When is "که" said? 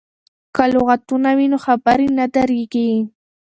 0.55-0.63